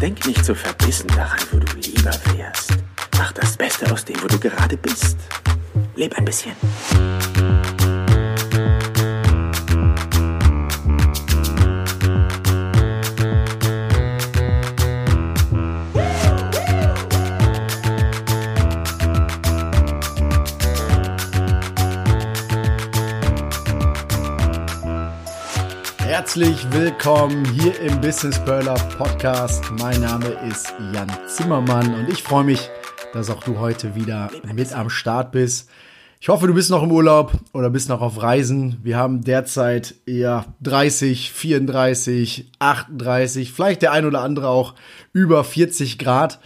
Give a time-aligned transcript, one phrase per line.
[0.00, 2.72] Denk nicht so verbissen daran, wo du lieber wärst.
[3.16, 5.16] Mach das Beste aus dem, wo du gerade bist.
[5.94, 6.52] Leb ein bisschen.
[26.36, 29.64] Herzlich willkommen hier im Business Burler Podcast.
[29.78, 32.68] Mein Name ist Jan Zimmermann und ich freue mich,
[33.14, 35.70] dass auch du heute wieder mit am Start bist.
[36.20, 38.76] Ich hoffe, du bist noch im Urlaub oder bist noch auf Reisen.
[38.82, 44.74] Wir haben derzeit eher 30, 34, 38, vielleicht der ein oder andere auch
[45.14, 46.38] über 40 Grad.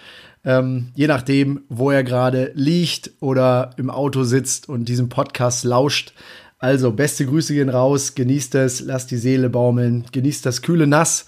[0.45, 6.15] Ähm, je nachdem, wo er gerade liegt oder im Auto sitzt und diesem Podcast lauscht.
[6.61, 11.25] Also, beste Grüße gehen raus, genießt es, lasst die Seele baumeln, genießt das kühle Nass.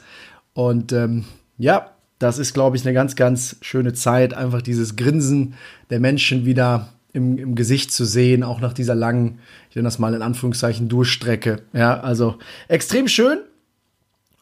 [0.52, 1.24] Und ähm,
[1.56, 5.54] ja, das ist, glaube ich, eine ganz, ganz schöne Zeit, einfach dieses Grinsen
[5.88, 9.38] der Menschen wieder im, im Gesicht zu sehen, auch nach dieser langen,
[9.70, 11.62] ich nenne das mal in Anführungszeichen, Durchstrecke.
[11.72, 12.36] Ja, also
[12.68, 13.38] extrem schön.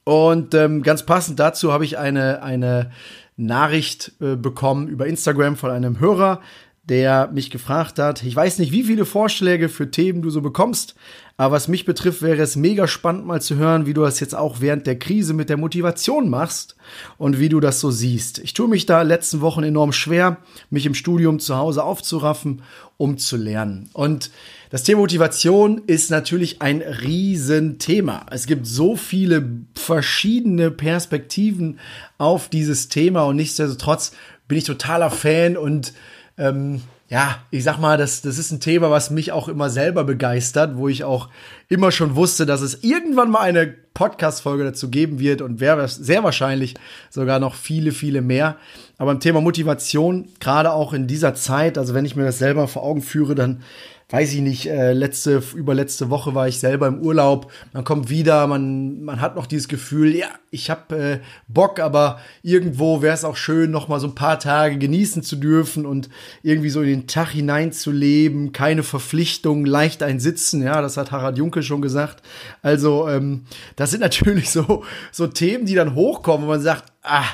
[0.03, 2.91] Und ähm, ganz passend dazu habe ich eine, eine
[3.37, 6.41] Nachricht äh, bekommen über Instagram von einem Hörer,
[6.83, 10.95] der mich gefragt hat, ich weiß nicht, wie viele Vorschläge für Themen du so bekommst,
[11.37, 14.35] aber was mich betrifft, wäre es mega spannend mal zu hören, wie du das jetzt
[14.35, 16.77] auch während der Krise mit der Motivation machst
[17.17, 18.39] und wie du das so siehst.
[18.39, 22.63] Ich tue mich da letzten Wochen enorm schwer, mich im Studium zu Hause aufzuraffen,
[22.97, 23.89] um zu lernen.
[23.93, 24.31] Und
[24.71, 28.27] das Thema Motivation ist natürlich ein Riesenthema.
[28.31, 31.79] Es gibt so viele verschiedene Perspektiven
[32.19, 34.13] auf dieses Thema und nichtsdestotrotz
[34.47, 35.95] bin ich totaler Fan und
[36.41, 40.05] ähm, ja, ich sag mal, das, das ist ein Thema, was mich auch immer selber
[40.05, 41.29] begeistert, wo ich auch
[41.69, 46.23] immer schon wusste, dass es irgendwann mal eine Podcast-Folge dazu geben wird und wäre sehr
[46.23, 46.77] wahrscheinlich
[47.11, 48.57] sogar noch viele, viele mehr.
[48.97, 52.69] Aber im Thema Motivation, gerade auch in dieser Zeit, also wenn ich mir das selber
[52.69, 53.63] vor Augen führe, dann
[54.11, 58.47] weiß ich nicht, äh, letzte, überletzte Woche war ich selber im Urlaub, man kommt wieder,
[58.49, 63.25] man, man hat noch dieses Gefühl, ja, ich habe äh, Bock, aber irgendwo wäre es
[63.25, 66.09] auch schön, noch mal so ein paar Tage genießen zu dürfen und
[66.43, 71.39] irgendwie so in den Tag hineinzuleben, keine Verpflichtungen, leicht ein Sitzen, ja, das hat Harald
[71.39, 72.23] Junke schon gesagt.
[72.63, 73.45] Also, ähm,
[73.77, 77.25] das sind natürlich so, so Themen, die dann hochkommen, wo man sagt, ah,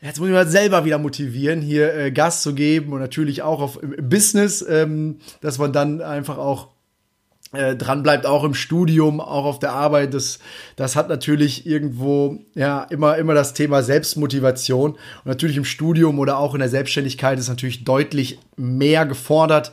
[0.00, 3.60] jetzt muss ich mal selber wieder motivieren, hier äh, Gas zu geben und natürlich auch
[3.60, 6.68] auf im Business, ähm, dass man dann einfach auch
[7.52, 10.14] äh, dran bleibt, auch im Studium, auch auf der Arbeit.
[10.14, 10.38] Das,
[10.76, 14.92] das hat natürlich irgendwo ja immer, immer das Thema Selbstmotivation.
[14.92, 19.72] Und natürlich im Studium oder auch in der Selbstständigkeit ist natürlich deutlich mehr gefordert.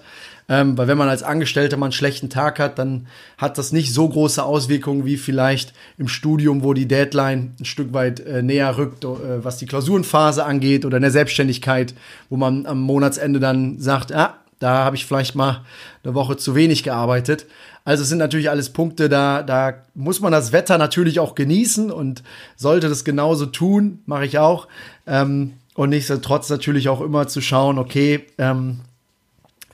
[0.49, 3.93] Ähm, weil wenn man als Angestellter mal einen schlechten Tag hat, dann hat das nicht
[3.93, 8.77] so große Auswirkungen wie vielleicht im Studium, wo die Deadline ein Stück weit äh, näher
[8.77, 11.93] rückt, äh, was die Klausurenphase angeht oder in der Selbstständigkeit,
[12.29, 15.65] wo man am Monatsende dann sagt, ah, da habe ich vielleicht mal
[16.03, 17.45] eine Woche zu wenig gearbeitet.
[17.83, 21.91] Also es sind natürlich alles Punkte, da, da muss man das Wetter natürlich auch genießen
[21.91, 22.23] und
[22.55, 24.67] sollte das genauso tun, mache ich auch.
[25.05, 28.79] Ähm, und nichtsdestotrotz natürlich auch immer zu schauen, okay, ähm,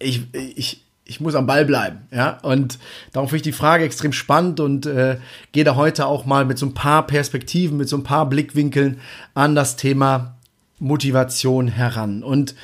[0.03, 2.37] ich, ich, ich muss am Ball bleiben, ja.
[2.41, 2.79] Und
[3.11, 5.17] darum finde ich die Frage extrem spannend und äh,
[5.51, 8.99] gehe da heute auch mal mit so ein paar Perspektiven, mit so ein paar Blickwinkeln
[9.33, 10.37] an das Thema
[10.79, 12.23] Motivation heran.
[12.23, 12.55] Und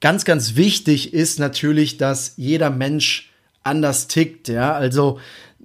[0.00, 3.27] ganz, ganz wichtig ist natürlich, dass jeder Mensch
[3.68, 4.72] anders tickt, ja.
[4.72, 5.18] Also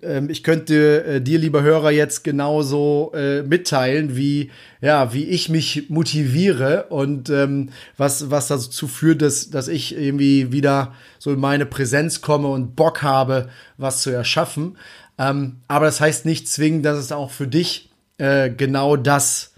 [0.03, 5.49] ähm, ich könnte äh, dir, lieber Hörer, jetzt genauso äh, mitteilen, wie, ja, wie ich
[5.49, 11.39] mich motiviere und ähm, was, was dazu führt, dass, dass ich irgendwie wieder so in
[11.39, 14.77] meine Präsenz komme und Bock habe, was zu erschaffen.
[15.17, 19.53] Ähm, aber das heißt nicht zwingend, dass es auch für dich äh, genau das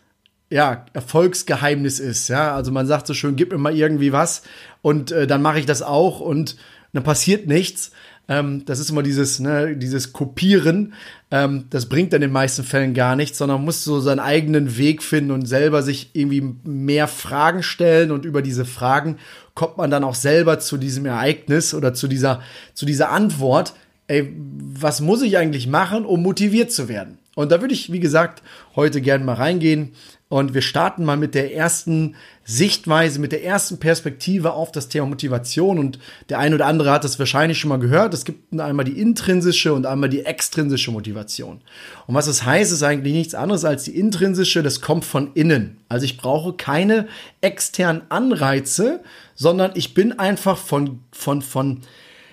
[0.50, 2.28] ja, Erfolgsgeheimnis ist.
[2.28, 4.44] Ja, also man sagt so schön, gib mir mal irgendwie was
[4.82, 6.56] und äh, dann mache ich das auch und
[6.94, 7.92] dann passiert nichts.
[8.28, 10.94] Ähm, das ist immer dieses, ne, dieses Kopieren.
[11.32, 14.78] Ähm, das bringt dann in den meisten Fällen gar nichts, sondern muss so seinen eigenen
[14.78, 19.18] Weg finden und selber sich irgendwie mehr Fragen stellen und über diese Fragen
[19.54, 22.42] kommt man dann auch selber zu diesem Ereignis oder zu dieser,
[22.74, 23.74] zu dieser Antwort.
[24.08, 27.18] Ey, was muss ich eigentlich machen, um motiviert zu werden?
[27.36, 28.42] Und da würde ich, wie gesagt,
[28.76, 29.92] heute gerne mal reingehen.
[30.28, 32.16] Und wir starten mal mit der ersten
[32.46, 35.78] Sichtweise, mit der ersten Perspektive auf das Thema Motivation.
[35.78, 36.00] Und
[36.30, 38.14] der eine oder andere hat das wahrscheinlich schon mal gehört.
[38.14, 41.62] Es gibt einmal die intrinsische und einmal die extrinsische Motivation.
[42.08, 44.64] Und was das heißt, ist eigentlich nichts anderes als die intrinsische.
[44.64, 45.78] Das kommt von innen.
[45.90, 47.08] Also ich brauche keine
[47.42, 49.02] externen Anreize,
[49.36, 51.82] sondern ich bin einfach von, von, von,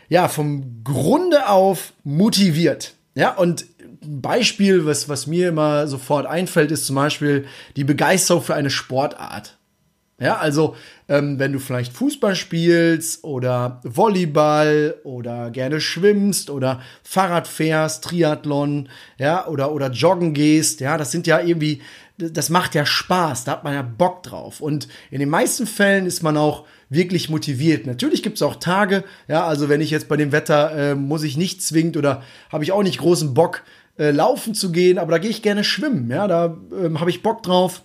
[0.08, 2.94] ja, vom Grunde auf motiviert.
[3.14, 3.66] Ja, und
[4.04, 7.46] Beispiel, was, was mir immer sofort einfällt, ist zum Beispiel
[7.76, 9.56] die Begeisterung für eine Sportart.
[10.22, 10.76] Ja, also
[11.08, 18.88] ähm, wenn du vielleicht Fußball spielst oder Volleyball oder gerne schwimmst oder Fahrrad fährst, Triathlon,
[19.18, 21.82] ja, oder, oder joggen gehst, ja, das sind ja irgendwie,
[22.18, 24.60] das macht ja Spaß, da hat man ja Bock drauf.
[24.60, 27.86] Und in den meisten Fällen ist man auch wirklich motiviert.
[27.86, 31.24] Natürlich gibt es auch Tage, ja, also wenn ich jetzt bei dem Wetter äh, muss
[31.24, 33.64] ich nicht zwingend oder habe ich auch nicht großen Bock,
[33.98, 37.22] äh, laufen zu gehen, aber da gehe ich gerne schwimmen, ja, da ähm, habe ich
[37.22, 37.82] Bock drauf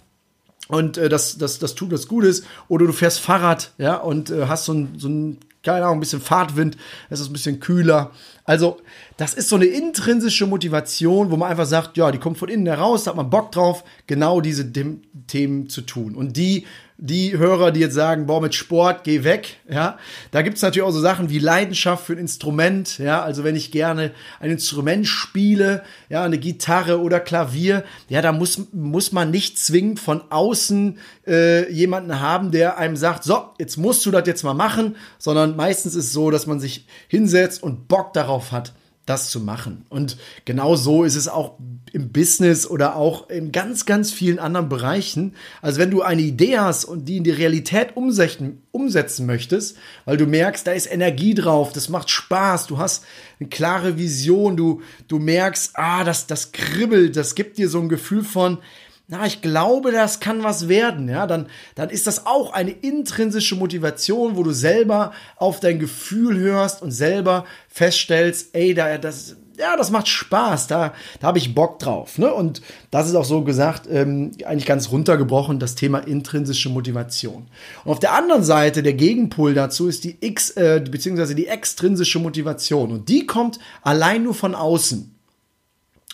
[0.67, 2.43] und äh, das, das, das tut was Gutes.
[2.67, 6.01] Oder du fährst Fahrrad, ja, und äh, hast so ein, so ein, keine Ahnung, ein
[6.01, 6.77] bisschen Fahrtwind,
[7.09, 8.11] es ist ein bisschen kühler.
[8.43, 8.77] Also,
[9.17, 12.67] das ist so eine intrinsische Motivation, wo man einfach sagt, ja, die kommt von innen
[12.67, 16.15] heraus, da hat man Bock drauf, genau diese Themen zu tun.
[16.15, 16.65] Und die
[16.99, 19.99] die Hörer, die jetzt sagen, boah, mit Sport, geh weg, ja,
[20.31, 23.71] da gibt's natürlich auch so Sachen wie Leidenschaft für ein Instrument, ja, also wenn ich
[23.71, 29.59] gerne ein Instrument spiele, ja, eine Gitarre oder Klavier, ja, da muss, muss man nicht
[29.59, 30.97] zwingend von außen
[31.27, 35.55] äh, jemanden haben, der einem sagt, so, jetzt musst du das jetzt mal machen, sondern
[35.55, 38.73] meistens ist es so, dass man sich hinsetzt und Bock darauf hat
[39.07, 39.85] das zu machen.
[39.89, 41.57] Und genau so ist es auch
[41.93, 45.33] im Business oder auch in ganz, ganz vielen anderen Bereichen.
[45.61, 50.17] Also wenn du eine Idee hast und die in die Realität umsetzen, umsetzen möchtest, weil
[50.17, 53.05] du merkst, da ist Energie drauf, das macht Spaß, du hast
[53.39, 57.89] eine klare Vision, du, du merkst, ah, das, das kribbelt, das gibt dir so ein
[57.89, 58.59] Gefühl von,
[59.09, 63.55] na, ich glaube, das kann was werden, ja, dann, dann ist das auch eine intrinsische
[63.55, 69.77] Motivation, wo du selber auf dein Gefühl hörst und selber feststellst, ey, da, das, ja,
[69.77, 72.17] das macht Spaß, da, da habe ich Bock drauf.
[72.17, 72.33] Ne?
[72.33, 72.61] Und
[72.91, 77.47] das ist auch so gesagt, ähm, eigentlich ganz runtergebrochen, das Thema intrinsische Motivation.
[77.85, 82.19] Und auf der anderen Seite, der Gegenpol dazu ist die X, äh, beziehungsweise die extrinsische
[82.19, 82.91] Motivation.
[82.91, 85.16] Und die kommt allein nur von außen.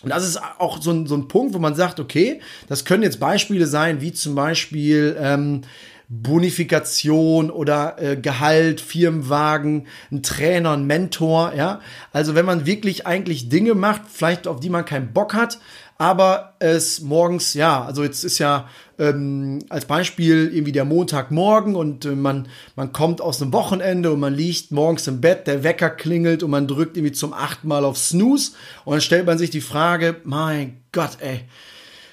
[0.03, 3.03] Und das ist auch so ein, so ein Punkt, wo man sagt, okay, das können
[3.03, 5.61] jetzt Beispiele sein, wie zum Beispiel ähm,
[6.09, 11.79] Bonifikation oder äh, Gehalt, Firmenwagen, ein Trainer, ein Mentor, ja.
[12.11, 15.59] Also wenn man wirklich eigentlich Dinge macht, vielleicht auf die man keinen Bock hat,
[15.97, 18.67] aber es morgens, ja, also jetzt ist ja
[18.99, 24.19] ähm, als Beispiel irgendwie der Montagmorgen und äh, man, man kommt aus einem Wochenende und
[24.19, 27.85] man liegt morgens im Bett, der Wecker klingelt und man drückt irgendwie zum achten Mal
[27.85, 28.53] auf Snooze
[28.85, 31.41] und dann stellt man sich die Frage, mein Gott, ey,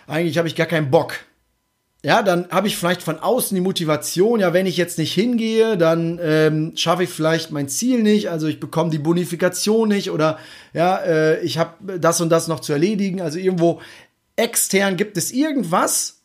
[0.07, 1.15] eigentlich habe ich gar keinen Bock
[2.03, 5.77] ja, dann habe ich vielleicht von außen die Motivation, ja, wenn ich jetzt nicht hingehe,
[5.77, 10.39] dann ähm, schaffe ich vielleicht mein Ziel nicht, also ich bekomme die Bonifikation nicht oder
[10.73, 13.21] ja, äh, ich habe das und das noch zu erledigen.
[13.21, 13.83] Also irgendwo
[14.37, 16.21] extern gibt es irgendwas,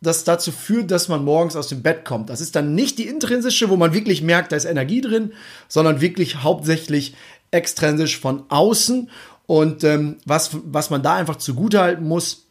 [0.00, 2.28] das dazu führt, dass man morgens aus dem Bett kommt.
[2.28, 5.32] Das ist dann nicht die intrinsische, wo man wirklich merkt, da ist Energie drin,
[5.68, 7.14] sondern wirklich hauptsächlich
[7.52, 9.10] extrinsisch von außen.
[9.46, 12.46] Und ähm, was, was man da einfach zugutehalten muss,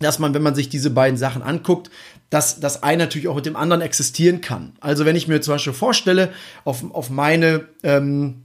[0.00, 1.90] dass man, wenn man sich diese beiden Sachen anguckt,
[2.30, 4.72] dass das eine natürlich auch mit dem anderen existieren kann.
[4.80, 6.32] Also wenn ich mir zum Beispiel vorstelle,
[6.64, 8.44] auf, auf meine ähm,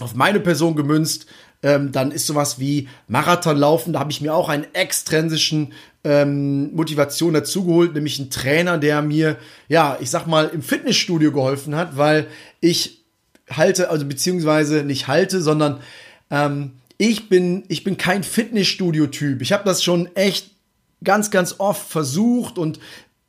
[0.00, 1.26] auf meine Person gemünzt,
[1.62, 5.72] ähm, dann ist sowas wie Marathonlaufen, da habe ich mir auch einen extrinsischen
[6.02, 9.38] ähm, Motivation dazugeholt, nämlich einen Trainer, der mir,
[9.68, 12.26] ja, ich sag mal, im Fitnessstudio geholfen hat, weil
[12.60, 13.04] ich
[13.48, 15.80] halte, also beziehungsweise nicht halte, sondern
[16.30, 19.42] ähm, ich bin, ich bin kein Fitnessstudio-Typ.
[19.42, 20.50] Ich habe das schon echt
[21.02, 22.78] ganz, ganz oft versucht und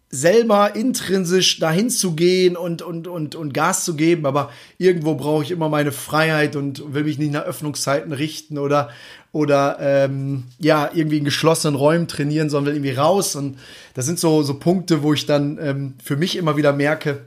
[0.10, 5.44] selber intrinsisch dahin zu gehen und, und, und, und Gas zu geben, aber irgendwo brauche
[5.44, 8.90] ich immer meine Freiheit und will mich nicht nach Öffnungszeiten richten oder,
[9.34, 13.36] oder ähm, ja, irgendwie in geschlossenen Räumen trainieren, sondern will irgendwie raus.
[13.36, 13.58] Und
[13.94, 17.24] das sind so, so Punkte, wo ich dann ähm, für mich immer wieder merke,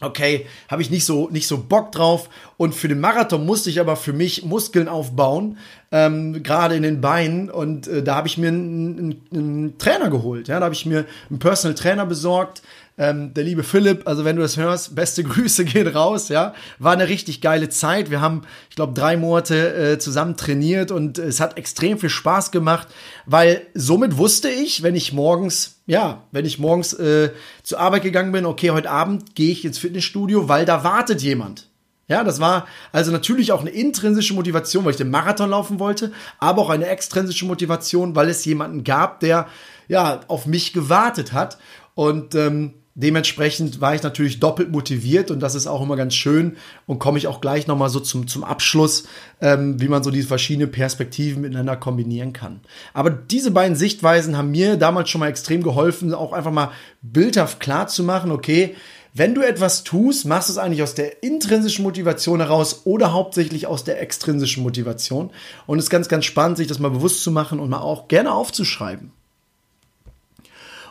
[0.00, 2.28] okay, habe ich nicht so nicht so Bock drauf.
[2.56, 5.58] Und für den Marathon musste ich aber für mich Muskeln aufbauen,
[5.90, 7.50] ähm, gerade in den Beinen.
[7.50, 10.86] Und äh, da habe ich mir einen, einen, einen Trainer geholt, ja, da habe ich
[10.86, 12.62] mir einen Personal Trainer besorgt,
[12.98, 16.52] ähm, der liebe Philipp, also wenn du das hörst, beste Grüße gehen raus, ja.
[16.78, 18.10] War eine richtig geile Zeit.
[18.10, 22.50] Wir haben, ich glaube, drei Monate äh, zusammen trainiert und es hat extrem viel Spaß
[22.50, 22.88] gemacht,
[23.24, 27.30] weil somit wusste ich, wenn ich morgens, ja, wenn ich morgens äh,
[27.62, 31.68] zur Arbeit gegangen bin, okay, heute Abend gehe ich ins Fitnessstudio, weil da wartet jemand.
[32.08, 36.10] Ja, das war also natürlich auch eine intrinsische Motivation, weil ich den Marathon laufen wollte,
[36.38, 39.46] aber auch eine extrinsische Motivation, weil es jemanden gab, der
[39.88, 41.58] ja auf mich gewartet hat.
[41.94, 46.56] Und ähm, dementsprechend war ich natürlich doppelt motiviert und das ist auch immer ganz schön
[46.86, 49.04] und komme ich auch gleich nochmal so zum, zum Abschluss,
[49.40, 52.60] ähm, wie man so diese verschiedenen Perspektiven miteinander kombinieren kann.
[52.94, 57.60] Aber diese beiden Sichtweisen haben mir damals schon mal extrem geholfen, auch einfach mal bildhaft
[57.60, 58.74] klar zu machen, okay,
[59.14, 63.68] wenn du etwas tust, machst du es eigentlich aus der intrinsischen Motivation heraus oder hauptsächlich
[63.68, 65.30] aus der extrinsischen Motivation.
[65.66, 68.08] Und es ist ganz, ganz spannend, sich das mal bewusst zu machen und mal auch
[68.08, 69.12] gerne aufzuschreiben.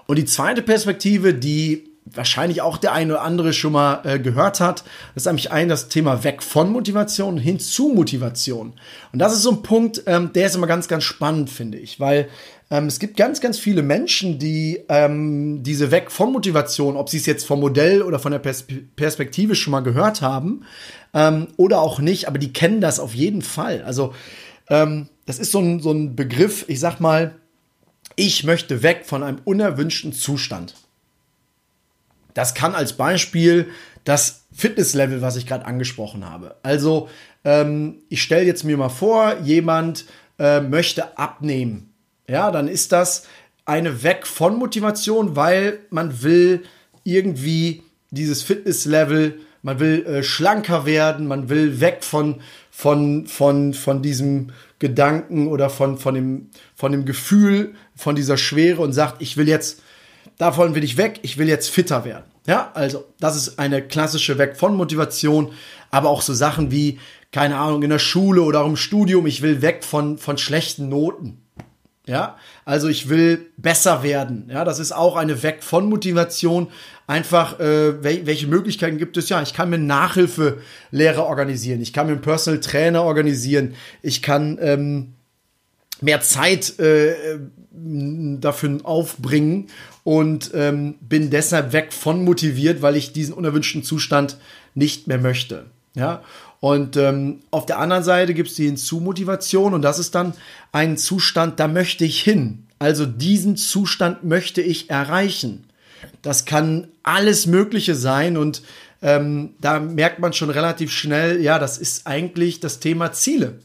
[0.08, 4.60] Und die zweite Perspektive, die wahrscheinlich auch der eine oder andere schon mal äh, gehört
[4.60, 4.84] hat.
[5.14, 8.74] Das ist nämlich ein das Thema weg von Motivation hin zu Motivation.
[9.14, 12.00] Und das ist so ein Punkt, ähm, der ist immer ganz, ganz spannend, finde ich,
[12.00, 12.30] weil
[12.70, 17.18] ähm, es gibt ganz, ganz viele Menschen, die ähm, diese weg von Motivation, ob sie
[17.18, 20.66] es jetzt vom Modell oder von der Pers Perspektive schon mal gehört haben
[21.14, 23.84] ähm, oder auch nicht, aber die kennen das auf jeden Fall.
[23.84, 24.14] Also
[24.70, 27.36] ähm, das ist so ein, so ein Begriff, ich sag mal,
[28.16, 30.74] ich möchte weg von einem unerwünschten Zustand.
[32.38, 33.72] Das kann als Beispiel
[34.04, 36.56] das Fitnesslevel, was ich gerade angesprochen habe.
[36.62, 37.10] Also
[37.44, 40.06] ähm, ich stelle jetzt mir mal vor, jemand
[40.38, 41.96] äh, möchte abnehmen.
[42.30, 43.24] Ja, dann ist das
[43.66, 46.62] eine Weg von Motivation, weil man will
[47.04, 54.04] irgendwie dieses Fitnesslevel, man will äh, schlanker werden, man will weg von, von, von, von
[54.04, 59.38] diesem Gedanken oder von, von, dem, von dem Gefühl, von dieser Schwere und sagt, ich
[59.38, 59.82] will jetzt
[60.38, 62.26] davon will ich weg, ich will jetzt fitter werden.
[62.48, 65.52] Ja, also das ist eine klassische Weg von Motivation,
[65.92, 67.00] aber auch so Sachen wie,
[67.32, 70.88] keine Ahnung, in der Schule oder auch im Studium, ich will weg von, von schlechten
[70.90, 71.42] Noten.
[72.08, 74.50] Ja, also ich will besser werden.
[74.50, 76.70] Ja, das ist auch eine Weg von Motivation.
[77.06, 79.28] Einfach, äh, wel welche Möglichkeiten gibt es?
[79.28, 81.82] Ja, ich kann mir Nachhilfelehrer organisieren.
[81.82, 83.76] Ich kann mir einen Personal Trainer organisieren.
[84.02, 85.16] Ich kann ähm,
[86.00, 87.40] mehr Zeit äh,
[88.42, 89.68] dafür aufbringen
[90.04, 94.38] und ähm, bin deshalb weg von motiviert, weil ich diesen unerwünschten Zustand
[94.74, 95.66] nicht mehr möchte.
[95.96, 96.22] Ja,
[96.60, 100.34] und ähm, auf der anderen Seite gibt es die Hinzumotivation und das ist dann
[100.72, 102.68] ein Zustand, da möchte ich hin.
[102.80, 105.66] Also diesen Zustand möchte ich erreichen.
[106.22, 108.62] Das kann alles Mögliche sein und
[109.02, 113.60] ähm, da merkt man schon relativ schnell, ja, das ist eigentlich das Thema Ziele.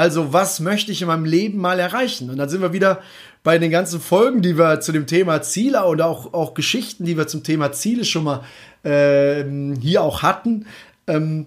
[0.00, 2.30] Also was möchte ich in meinem Leben mal erreichen?
[2.30, 3.02] Und dann sind wir wieder
[3.42, 7.18] bei den ganzen Folgen, die wir zu dem Thema Ziele und auch, auch Geschichten, die
[7.18, 8.42] wir zum Thema Ziele schon mal
[8.82, 9.44] äh,
[9.78, 10.64] hier auch hatten.
[11.06, 11.44] Ähm,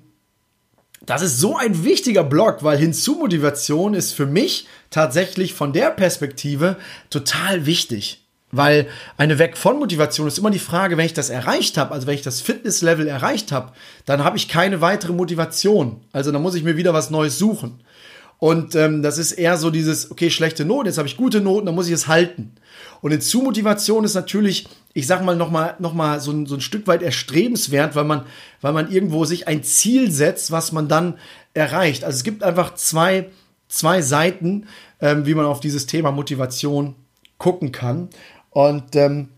[1.03, 6.77] das ist so ein wichtiger Block, weil Hinzumotivation ist für mich tatsächlich von der Perspektive
[7.09, 8.23] total wichtig.
[8.51, 12.05] Weil eine Weg von Motivation ist immer die Frage, wenn ich das erreicht habe, also
[12.05, 13.71] wenn ich das Fitnesslevel erreicht habe,
[14.05, 16.01] dann habe ich keine weitere Motivation.
[16.11, 17.81] Also dann muss ich mir wieder was Neues suchen.
[18.39, 21.65] Und ähm, das ist eher so dieses, okay, schlechte Noten, jetzt habe ich gute Noten,
[21.65, 22.55] dann muss ich es halten.
[23.01, 26.87] Und Hinzumotivation ist natürlich, ich sag mal, nochmal noch mal so, ein, so ein Stück
[26.87, 28.25] weit erstrebenswert, weil man,
[28.61, 31.15] weil man irgendwo sich ein Ziel setzt, was man dann
[31.53, 32.03] erreicht.
[32.03, 33.29] Also es gibt einfach zwei,
[33.67, 34.67] zwei Seiten,
[34.99, 36.95] ähm, wie man auf dieses Thema Motivation
[37.37, 38.09] gucken kann.
[38.49, 39.29] Und ähm,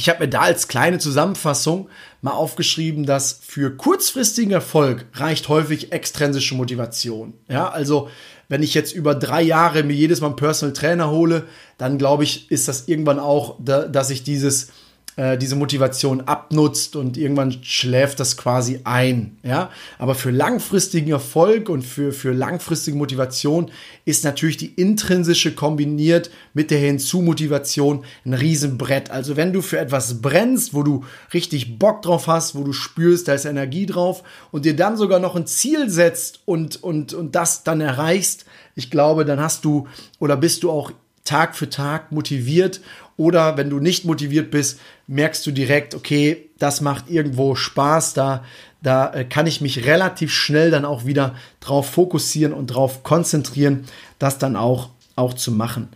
[0.00, 1.90] ich habe mir da als kleine Zusammenfassung
[2.22, 7.34] mal aufgeschrieben, dass für kurzfristigen Erfolg reicht häufig extrinsische Motivation.
[7.48, 8.08] Ja, also
[8.48, 11.44] wenn ich jetzt über drei Jahre mir jedes Mal einen Personal Trainer hole,
[11.76, 14.68] dann glaube ich, ist das irgendwann auch, dass ich dieses
[15.16, 19.36] äh, diese Motivation abnutzt und irgendwann schläft das quasi ein.
[19.42, 19.70] Ja?
[19.98, 23.70] Aber für langfristigen Erfolg und für, für langfristige Motivation
[24.04, 29.10] ist natürlich die intrinsische kombiniert mit der Hinzu-Motivation ein Riesenbrett.
[29.10, 33.28] Also wenn du für etwas brennst, wo du richtig Bock drauf hast, wo du spürst,
[33.28, 37.34] da ist Energie drauf und dir dann sogar noch ein Ziel setzt und, und, und
[37.34, 39.88] das dann erreichst, ich glaube, dann hast du
[40.18, 40.92] oder bist du auch
[41.24, 42.80] Tag für Tag motiviert
[43.20, 48.42] oder wenn du nicht motiviert bist, merkst du direkt, okay, das macht irgendwo Spaß, da,
[48.82, 53.84] da äh, kann ich mich relativ schnell dann auch wieder drauf fokussieren und drauf konzentrieren,
[54.18, 55.90] das dann auch, auch zu machen.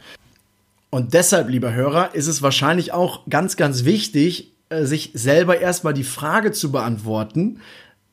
[0.91, 5.95] Und deshalb, lieber Hörer, ist es wahrscheinlich auch ganz, ganz wichtig, äh, sich selber erstmal
[5.95, 7.61] die Frage zu beantworten,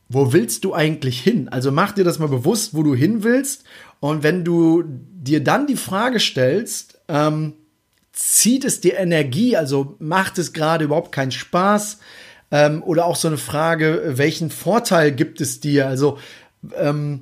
[0.08, 1.50] wo willst du eigentlich hin?
[1.50, 3.66] Also mach dir das mal bewusst, wo du hin willst.
[4.00, 7.56] Und wenn du dir dann die Frage stellst, ähm,
[8.22, 11.98] zieht es dir Energie, also macht es gerade überhaupt keinen Spaß?
[12.52, 15.88] Ähm, oder auch so eine Frage, welchen Vorteil gibt es dir?
[15.88, 16.20] Also
[16.76, 17.22] ähm,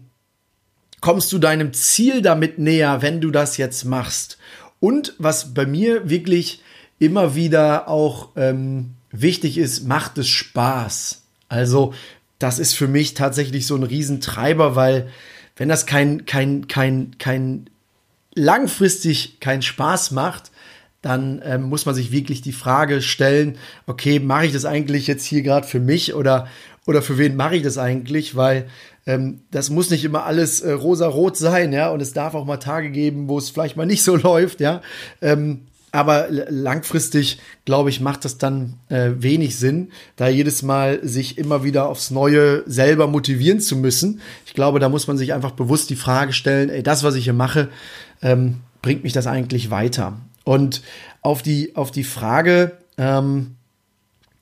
[1.00, 4.38] kommst du deinem Ziel damit näher, wenn du das jetzt machst?
[4.82, 6.64] Und was bei mir wirklich
[7.00, 11.22] immer wieder auch ähm, wichtig ist, macht es Spaß.
[11.48, 11.94] Also
[12.40, 15.10] das ist für mich tatsächlich so ein Riesentreiber, weil
[15.56, 17.70] wenn das kein, kein, kein, kein
[18.34, 20.52] langfristig keinen Spaß macht,
[21.02, 25.26] dann ähm, muss man sich wirklich die Frage stellen, okay, mache ich das eigentlich jetzt
[25.26, 26.48] hier gerade für mich oder,
[26.86, 28.36] oder für wen mache ich das eigentlich?
[28.36, 28.68] Weil
[29.06, 32.58] ähm, das muss nicht immer alles äh, rosa-rot sein, ja, und es darf auch mal
[32.58, 34.82] Tage geben, wo es vielleicht mal nicht so läuft, ja.
[35.22, 41.40] Ähm, aber langfristig, glaube ich, macht das dann äh, wenig Sinn, da jedes Mal sich
[41.40, 44.22] immer wieder aufs Neue selber motivieren zu müssen.
[44.46, 47.24] Ich glaube, da muss man sich einfach bewusst die Frage stellen, ey, das, was ich
[47.24, 47.70] hier mache,
[48.22, 50.20] ähm, bringt mich das eigentlich weiter?
[50.44, 50.82] Und
[51.22, 53.56] auf die, auf die Frage, ähm,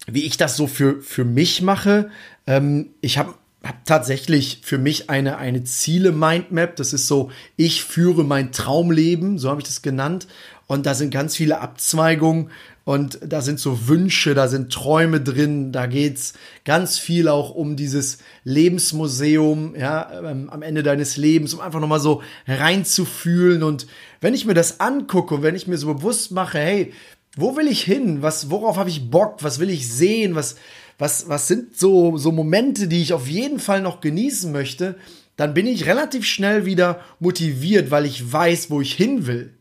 [0.08, 2.10] wie ich das so für, für mich mache,
[2.46, 6.76] ähm, ich habe hab tatsächlich für mich eine, eine Ziele-Mindmap.
[6.76, 10.28] Das ist so, ich führe mein Traumleben, so habe ich das genannt.
[10.68, 12.52] Und da sind ganz viele Abzweigungen
[12.84, 16.34] und da sind so Wünsche, da sind Träume drin, da geht's
[16.66, 22.00] ganz viel auch um dieses Lebensmuseum, ja, ähm, am Ende deines Lebens, um einfach nochmal
[22.00, 23.64] so reinzufühlen.
[23.64, 23.88] Und
[24.22, 26.94] wenn ich mir das angucke und wenn ich mir so bewusst mache, hey,
[27.36, 28.22] wo will ich hin?
[28.22, 29.38] Was, worauf habe ich Bock?
[29.42, 30.36] Was will ich sehen?
[30.36, 30.56] Was,
[30.98, 34.96] was, was sind so, so Momente, die ich auf jeden Fall noch genießen möchte?
[35.36, 39.57] Dann bin ich relativ schnell wieder motiviert, weil ich weiß, wo ich hin will.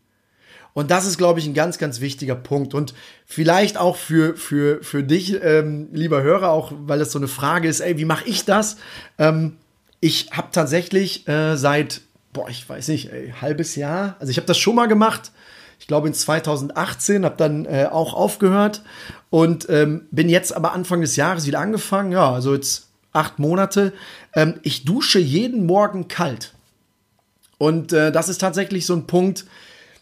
[0.76, 2.74] Und das ist, glaube ich, ein ganz, ganz wichtiger Punkt.
[2.74, 2.92] Und
[3.24, 7.66] vielleicht auch für, für, für dich, ähm, lieber Hörer, auch weil das so eine Frage
[7.66, 8.76] ist, ey, wie mache ich das?
[9.16, 9.56] Ähm,
[10.00, 12.02] ich habe tatsächlich äh, seit,
[12.34, 15.32] boah, ich weiß nicht, ey, halbes Jahr, also ich habe das schon mal gemacht,
[15.80, 18.82] ich glaube in 2018, habe dann äh, auch aufgehört
[19.30, 23.94] und ähm, bin jetzt aber Anfang des Jahres wieder angefangen, ja, also jetzt acht Monate.
[24.34, 26.52] Ähm, ich dusche jeden Morgen kalt.
[27.56, 29.46] Und äh, das ist tatsächlich so ein Punkt,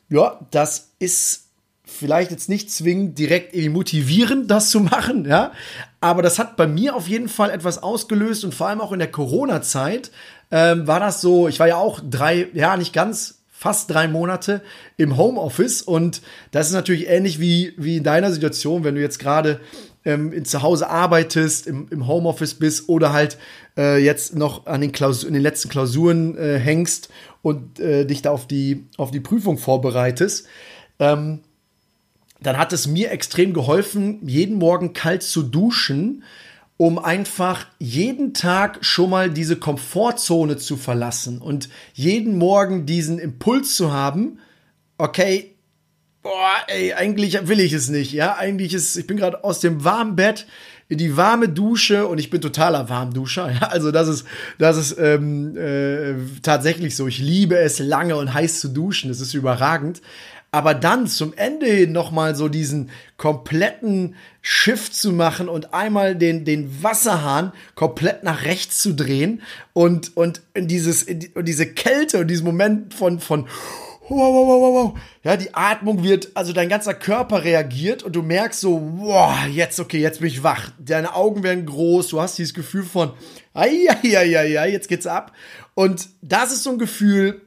[0.09, 1.45] ja, das ist
[1.85, 5.53] vielleicht jetzt nicht zwingend direkt motivierend, das zu machen, ja.
[6.01, 8.99] Aber das hat bei mir auf jeden Fall etwas ausgelöst und vor allem auch in
[8.99, 10.11] der Corona-Zeit
[10.51, 14.61] ähm, war das so, ich war ja auch drei, ja, nicht ganz, fast drei Monate
[14.99, 16.21] im Homeoffice und
[16.51, 19.61] das ist natürlich ähnlich wie, wie in deiner Situation, wenn du jetzt gerade
[20.05, 23.39] ähm, zu Hause arbeitest, im, im Homeoffice bist oder halt
[23.77, 27.09] äh, jetzt noch an den, Klausur, in den letzten Klausuren äh, hängst
[27.43, 30.47] und äh, dich da auf die, auf die Prüfung vorbereitest,
[30.99, 31.41] ähm,
[32.41, 36.25] dann hat es mir extrem geholfen, jeden Morgen kalt zu duschen,
[36.77, 43.77] um einfach jeden Tag schon mal diese Komfortzone zu verlassen und jeden Morgen diesen Impuls
[43.77, 44.39] zu haben,
[44.99, 45.54] okay,
[46.25, 49.85] boah, ey, eigentlich will ich es nicht, ja, eigentlich ist, ich bin gerade aus dem
[49.85, 50.47] warmen Bett,
[50.89, 53.51] in die warme Dusche und ich bin totaler Warmduscher.
[53.53, 54.27] Ja, also das ist,
[54.59, 57.07] das ist ähm, äh, tatsächlich so.
[57.07, 59.09] Ich liebe es, lange und heiß zu duschen.
[59.09, 60.03] Das ist überragend.
[60.51, 66.45] Aber dann zum Ende hin nochmal so diesen kompletten Shift zu machen und einmal den,
[66.45, 72.29] den Wasserhahn komplett nach rechts zu drehen und, und in dieses, in diese Kälte und
[72.29, 73.49] diesen Moment von, von,
[74.09, 74.99] wow, wow, wow, wow.
[75.23, 79.81] Ja, die Atmung wird, also dein ganzer Körper reagiert und du merkst so, wow, jetzt,
[79.81, 80.71] okay, jetzt bin ich wach.
[80.79, 83.13] Deine Augen werden groß, du hast dieses Gefühl von,
[83.55, 85.33] ai jetzt geht's ab.
[85.77, 87.43] Und das ist so ein Gefühl,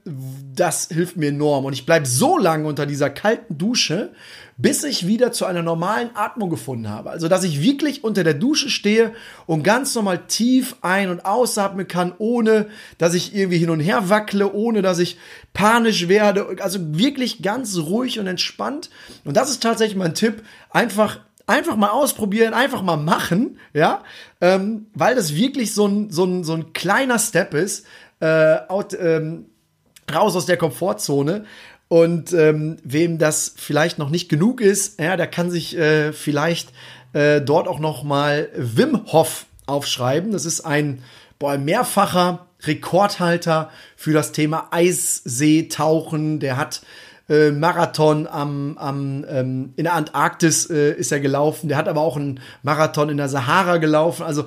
[0.54, 1.64] das hilft mir enorm.
[1.64, 4.12] Und ich bleibe so lange unter dieser kalten Dusche,
[4.58, 7.10] bis ich wieder zu einer normalen Atmung gefunden habe.
[7.10, 9.14] Also, dass ich wirklich unter der Dusche stehe
[9.46, 12.68] und ganz normal tief ein- und ausatmen kann, ohne
[12.98, 15.18] dass ich irgendwie hin und her wackle, ohne dass ich
[15.54, 16.58] panisch werde.
[16.60, 18.90] Also wirklich ganz ruhig und entspannt.
[19.24, 20.44] Und das ist tatsächlich mein Tipp.
[20.70, 24.04] Einfach einfach mal ausprobieren, einfach mal machen, ja,
[24.42, 27.86] ähm, weil das wirklich so ein, so ein, so ein kleiner Step ist,
[28.20, 29.46] äh, out, ähm,
[30.14, 31.46] raus aus der Komfortzone.
[31.90, 36.74] Und ähm, wem das vielleicht noch nicht genug ist, ja, der kann sich äh, vielleicht
[37.14, 40.34] äh, dort auch noch mal Wim Hof aufschreiben.
[40.34, 41.02] Das ist ein
[41.40, 46.42] boah, mehrfacher Rekordhalter für das Thema Eisseetauchen.
[46.42, 46.82] Der hat
[47.30, 51.68] äh, Marathon am, am ähm, in der Antarktis äh, ist er gelaufen.
[51.68, 54.24] Der hat aber auch einen Marathon in der Sahara gelaufen.
[54.24, 54.46] Also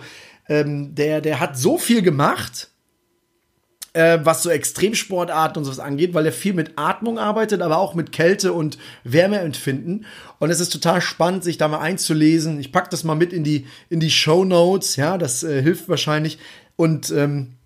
[0.49, 2.71] ähm, der der hat so viel gemacht
[3.93, 7.95] äh, was so Extremsportarten und sowas angeht, weil er viel mit Atmung arbeitet, aber auch
[7.95, 10.07] mit Kälte und Wärmeempfinden.
[10.39, 12.61] Und es ist total spannend, sich da mal einzulesen.
[12.61, 15.89] Ich pack das mal mit in die, in die Show Notes, ja, das äh, hilft
[15.89, 16.39] wahrscheinlich.
[16.77, 17.57] Und ähm,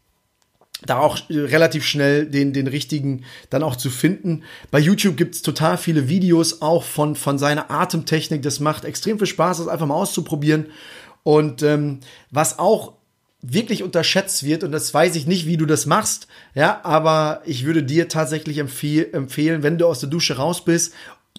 [0.87, 4.43] da auch äh, relativ schnell den, den richtigen dann auch zu finden.
[4.71, 8.43] Bei YouTube gibt's total viele Videos auch von, von seiner Atemtechnik.
[8.43, 10.67] Das macht extrem viel Spaß, das einfach mal auszuprobieren.
[11.23, 12.93] Und ähm, was auch
[13.47, 17.65] wirklich unterschätzt wird und das weiß ich nicht, wie du das machst, ja, aber ich
[17.65, 20.95] würde dir tatsächlich empfehl empfehlen, wenn du aus der Dusche raus bist,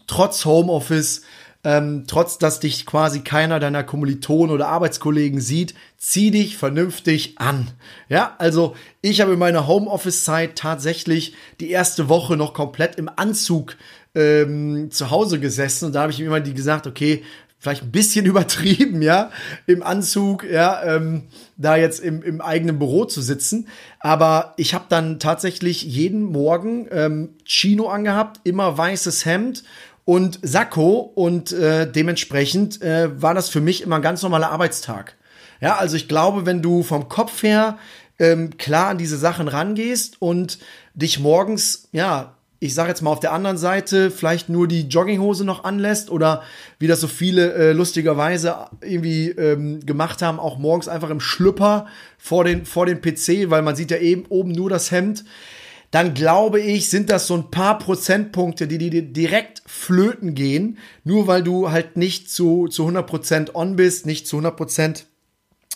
[0.06, 1.24] trotz Homeoffice,
[1.66, 7.72] ähm, trotz dass dich quasi keiner deiner Kommilitonen oder Arbeitskollegen sieht, zieh dich vernünftig an.
[8.08, 13.78] Ja, also ich habe in meiner Homeoffice-Zeit tatsächlich die erste Woche noch komplett im Anzug
[14.14, 17.24] ähm, zu Hause gesessen und da habe ich immer die gesagt, okay,
[17.58, 19.32] vielleicht ein bisschen übertrieben, ja,
[19.66, 21.24] im Anzug, ja, ähm,
[21.58, 23.68] da jetzt im, im eigenen Büro zu sitzen.
[24.00, 29.64] Aber ich habe dann tatsächlich jeden Morgen ähm, Chino angehabt, immer weißes Hemd
[30.06, 35.16] und Sakko und äh, dementsprechend äh, war das für mich immer ein ganz normaler Arbeitstag.
[35.60, 37.78] Ja, also ich glaube, wenn du vom Kopf her
[38.20, 40.60] ähm, klar an diese Sachen rangehst und
[40.94, 45.44] dich morgens, ja, ich sage jetzt mal auf der anderen Seite, vielleicht nur die Jogginghose
[45.44, 46.44] noch anlässt oder
[46.80, 51.88] wie das so viele äh, lustigerweise irgendwie ähm, gemacht haben, auch morgens einfach im Schlüpper
[52.18, 55.26] vor den, vor den PC, weil man sieht ja eben oben nur das Hemd,
[55.92, 61.28] dann glaube ich, sind das so ein paar Prozentpunkte, die dir direkt flöten gehen, nur
[61.28, 65.04] weil du halt nicht zu, zu 100% on bist, nicht zu 100%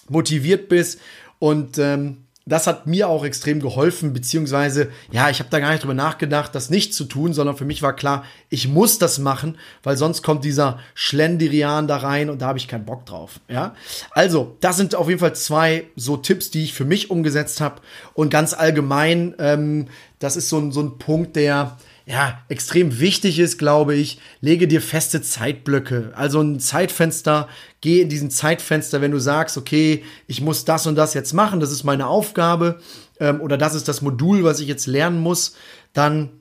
[0.10, 1.00] motiviert bist
[1.40, 5.84] und ähm, das hat mir auch extrem geholfen, beziehungsweise, ja, ich habe da gar nicht
[5.84, 9.58] drüber nachgedacht, das nicht zu tun, sondern für mich war klar, ich muss das machen,
[9.84, 13.40] weil sonst kommt dieser Schlendrian da rein und da habe ich keinen Bock drauf.
[13.48, 13.76] Ja,
[14.12, 17.82] also, das sind auf jeden Fall zwei so Tipps, die ich für mich umgesetzt habe
[18.14, 19.88] und ganz allgemein, ähm,
[20.20, 21.78] das ist so ein, so ein Punkt, der,
[22.10, 26.12] ja, extrem wichtig ist, glaube ich, lege dir feste Zeitblöcke.
[26.16, 27.48] Also ein Zeitfenster,
[27.82, 31.60] geh in diesen Zeitfenster, wenn du sagst, okay, ich muss das und das jetzt machen,
[31.60, 32.80] das ist meine Aufgabe
[33.20, 35.56] ähm, oder das ist das Modul, was ich jetzt lernen muss,
[35.94, 36.32] dann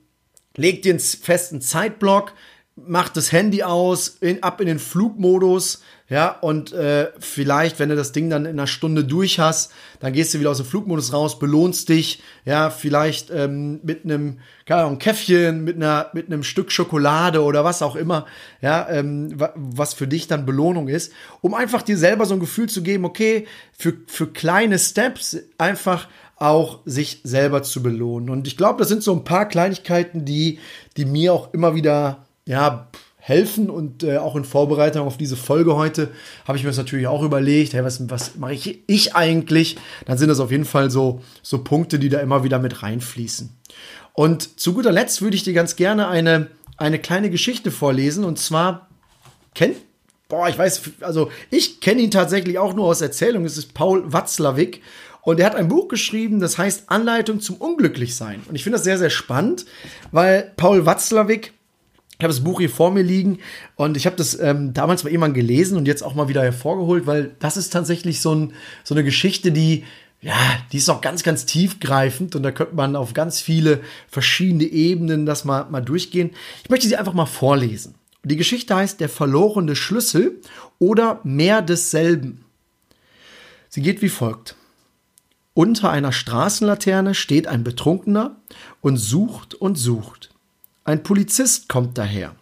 [0.56, 2.32] leg dir einen festen Zeitblock,
[2.86, 7.96] mach das Handy aus, in, ab in den Flugmodus, ja, und äh, vielleicht, wenn du
[7.96, 11.12] das Ding dann in einer Stunde durch hast, dann gehst du wieder aus dem Flugmodus
[11.12, 16.44] raus, belohnst dich, ja, vielleicht ähm, mit einem, keine Ahnung, Käffchen, mit einer, mit einem
[16.44, 18.24] Stück Schokolade oder was auch immer,
[18.62, 21.12] ja, ähm, was für dich dann Belohnung ist,
[21.42, 26.08] um einfach dir selber so ein Gefühl zu geben, okay, für, für kleine Steps einfach
[26.36, 28.30] auch sich selber zu belohnen.
[28.30, 30.58] Und ich glaube, das sind so ein paar Kleinigkeiten, die,
[30.96, 35.76] die mir auch immer wieder, ja, helfen und äh, auch in Vorbereitung auf diese Folge
[35.76, 36.10] heute
[36.46, 39.76] habe ich mir das natürlich auch überlegt, hey, was, was mache ich, ich eigentlich?
[40.06, 43.50] Dann sind das auf jeden Fall so, so Punkte, die da immer wieder mit reinfließen.
[44.14, 48.38] Und zu guter Letzt würde ich dir ganz gerne eine, eine kleine Geschichte vorlesen und
[48.38, 48.88] zwar
[49.54, 49.76] kennt
[50.30, 53.46] Boah, ich weiß, also ich kenne ihn tatsächlich auch nur aus Erzählung.
[53.46, 54.82] Es ist Paul Watzlawick
[55.22, 58.42] und er hat ein Buch geschrieben, das heißt Anleitung zum Unglücklichsein.
[58.46, 59.64] Und ich finde das sehr, sehr spannend,
[60.12, 61.54] weil Paul Watzlawick
[62.18, 63.38] ich habe das Buch hier vor mir liegen
[63.76, 67.06] und ich habe das ähm, damals bei jemandem gelesen und jetzt auch mal wieder hervorgeholt,
[67.06, 69.84] weil das ist tatsächlich so, ein, so eine Geschichte, die,
[70.20, 70.34] ja,
[70.72, 75.26] die ist auch ganz, ganz tiefgreifend und da könnte man auf ganz viele verschiedene Ebenen
[75.26, 76.30] das mal, mal durchgehen.
[76.64, 77.94] Ich möchte sie einfach mal vorlesen.
[78.24, 80.40] Die Geschichte heißt Der verlorene Schlüssel
[80.80, 82.44] oder mehr desselben.
[83.68, 84.56] Sie geht wie folgt.
[85.54, 88.40] Unter einer Straßenlaterne steht ein Betrunkener
[88.80, 90.27] und sucht und sucht.
[90.88, 92.34] Ein Polizist kommt daher,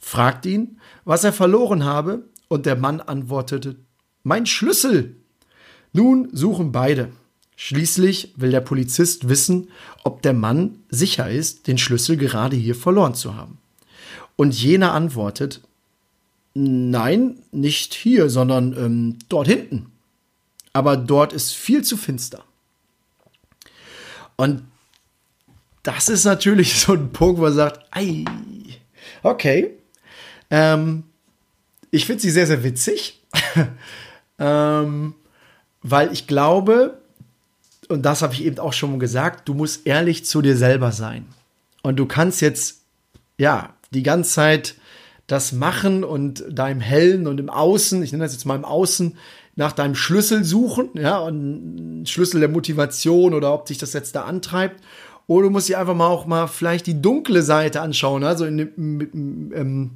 [0.00, 3.76] fragt ihn, was er verloren habe, und der Mann antwortete,
[4.22, 5.16] Mein Schlüssel.
[5.92, 7.12] Nun suchen beide.
[7.54, 9.68] Schließlich will der Polizist wissen,
[10.04, 13.58] ob der Mann sicher ist, den Schlüssel gerade hier verloren zu haben.
[14.36, 15.60] Und jener antwortet,
[16.54, 19.92] Nein, nicht hier, sondern ähm, dort hinten.
[20.72, 22.42] Aber dort ist viel zu finster.
[24.36, 24.62] Und
[25.82, 28.24] das ist natürlich so ein Punkt, wo man sagt, ei,
[29.22, 29.70] okay.
[30.50, 31.04] Ähm,
[31.90, 33.20] ich finde sie sehr, sehr witzig,
[34.38, 35.14] ähm,
[35.82, 36.98] weil ich glaube,
[37.88, 41.26] und das habe ich eben auch schon gesagt, du musst ehrlich zu dir selber sein.
[41.82, 42.80] Und du kannst jetzt,
[43.38, 44.74] ja, die ganze Zeit
[45.26, 48.64] das machen und da im Hellen und im Außen, ich nenne das jetzt mal im
[48.64, 49.16] Außen,
[49.54, 54.24] nach deinem Schlüssel suchen, ja, und Schlüssel der Motivation oder ob dich das jetzt da
[54.24, 54.82] antreibt.
[55.26, 58.24] Oder du musst dir einfach mal auch mal vielleicht die dunkle Seite anschauen.
[58.24, 59.90] Also in dem ähm,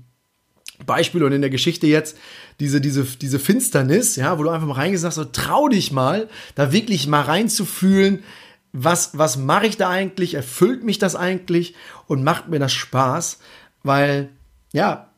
[0.85, 2.17] Beispiel und in der Geschichte jetzt
[2.61, 6.73] diese, diese, diese Finsternis, ja, wo du einfach mal reingesagt so trau dich mal, da
[6.73, 8.23] wirklich mal reinzufühlen,
[8.73, 11.75] was, was mache ich da eigentlich, erfüllt mich das eigentlich
[12.07, 13.39] und macht mir das Spaß,
[13.83, 14.29] weil,
[14.73, 15.11] ja,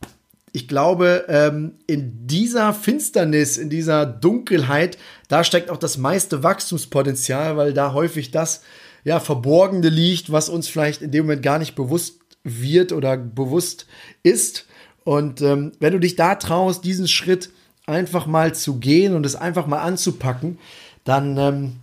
[0.53, 4.97] ich glaube, ähm, in dieser Finsternis, in dieser Dunkelheit,
[5.29, 8.63] da steckt auch das meiste Wachstumspotenzial, weil da häufig das
[9.05, 13.87] ja, Verborgene liegt, was uns vielleicht in dem Moment gar nicht bewusst wird oder bewusst
[14.23, 14.67] ist.
[15.05, 17.51] Und ähm, wenn du dich da traust, diesen Schritt
[17.87, 20.59] einfach mal zu gehen und es einfach mal anzupacken,
[21.05, 21.77] dann ähm,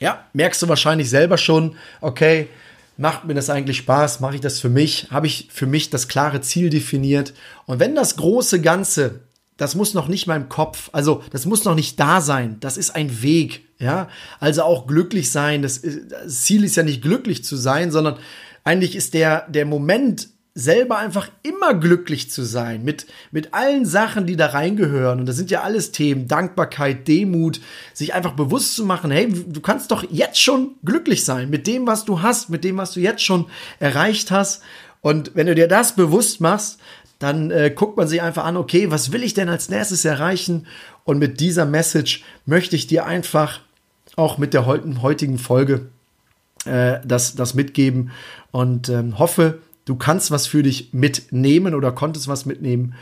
[0.00, 2.48] ja, merkst du wahrscheinlich selber schon, okay,
[2.96, 6.08] macht mir das eigentlich Spaß, mache ich das für mich, habe ich für mich das
[6.08, 7.34] klare Ziel definiert.
[7.66, 9.20] Und wenn das große Ganze
[9.56, 12.58] das muss noch nicht mal im Kopf, also das muss noch nicht da sein.
[12.60, 14.08] Das ist ein Weg, ja.
[14.38, 15.62] Also auch glücklich sein.
[15.62, 18.18] Das, das, Ziel ist ja nicht glücklich zu sein, sondern
[18.64, 24.26] eigentlich ist der, der Moment selber einfach immer glücklich zu sein mit, mit allen Sachen,
[24.26, 25.20] die da reingehören.
[25.20, 27.60] Und das sind ja alles Themen, Dankbarkeit, Demut,
[27.92, 31.86] sich einfach bewusst zu machen, hey, du kannst doch jetzt schon glücklich sein mit dem,
[31.86, 33.46] was du hast, mit dem, was du jetzt schon
[33.80, 34.62] erreicht hast.
[35.02, 36.78] Und wenn du dir das bewusst machst,
[37.18, 40.66] dann äh, guckt man sich einfach an, okay, was will ich denn als nächstes erreichen?
[41.04, 43.60] Und mit dieser Message möchte ich dir einfach
[44.16, 45.88] auch mit der heutigen Folge
[46.64, 48.10] äh, das, das mitgeben
[48.50, 52.94] und ähm, hoffe, du kannst was für dich mitnehmen oder konntest was mitnehmen.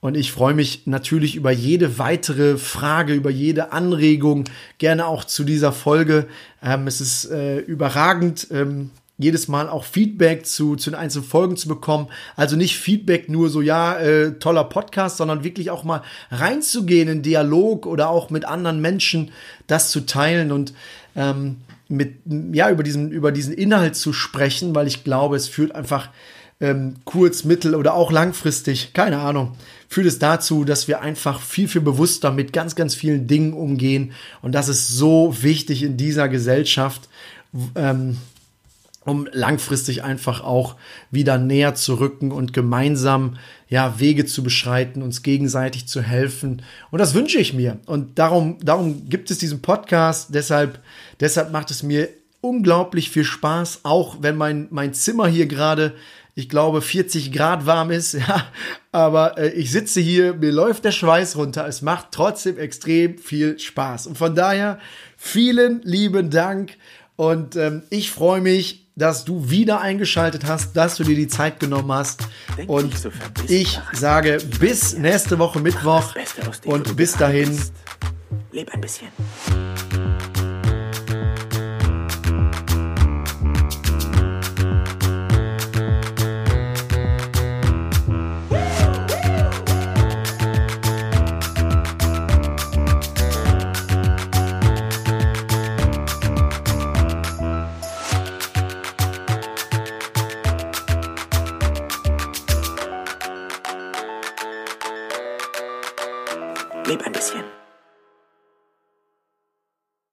[0.00, 4.44] Und ich freue mich natürlich über jede weitere Frage, über jede Anregung,
[4.78, 6.26] gerne auch zu dieser Folge.
[6.60, 11.56] Ähm, es ist äh, überragend, ähm, jedes Mal auch Feedback zu, zu den einzelnen Folgen
[11.56, 12.08] zu bekommen.
[12.36, 17.22] Also nicht Feedback nur so, ja, äh, toller Podcast, sondern wirklich auch mal reinzugehen in
[17.22, 19.30] Dialog oder auch mit anderen Menschen
[19.66, 20.72] das zu teilen und
[21.14, 22.14] ähm, mit,
[22.52, 26.08] ja, über diesen, über diesen Inhalt zu sprechen, weil ich glaube, es führt einfach
[26.60, 29.56] ähm, kurz-, mittel- oder auch langfristig, keine Ahnung,
[29.88, 34.12] führt es dazu, dass wir einfach viel, viel bewusster mit ganz, ganz vielen Dingen umgehen.
[34.40, 37.08] Und das ist so wichtig in dieser Gesellschaft.
[37.74, 38.16] Ähm,
[39.04, 40.76] um langfristig einfach auch
[41.10, 43.36] wieder näher zu rücken und gemeinsam
[43.68, 46.62] ja Wege zu beschreiten, uns gegenseitig zu helfen.
[46.90, 47.78] Und das wünsche ich mir.
[47.86, 50.34] Und darum, darum gibt es diesen Podcast.
[50.34, 50.80] Deshalb,
[51.20, 52.08] deshalb macht es mir
[52.42, 55.94] unglaublich viel Spaß, auch wenn mein, mein Zimmer hier gerade,
[56.34, 58.14] ich glaube, 40 Grad warm ist.
[58.28, 58.46] Ja,
[58.90, 61.66] aber äh, ich sitze hier, mir läuft der Schweiß runter.
[61.66, 64.06] Es macht trotzdem extrem viel Spaß.
[64.06, 64.78] Und von daher
[65.16, 66.76] vielen lieben Dank.
[67.22, 71.60] Und ähm, ich freue mich, dass du wieder eingeschaltet hast, dass du dir die Zeit
[71.60, 72.26] genommen hast.
[72.58, 73.10] Denk und so
[73.46, 76.16] ich sage bis nächste Woche Mittwoch
[76.64, 77.56] und bis dahin.
[78.50, 79.06] Leb ein bisschen.
[79.12, 79.91] Leb ein bisschen.